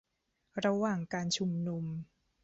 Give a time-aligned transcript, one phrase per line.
[0.65, 1.85] ระหว่างการชุมนุม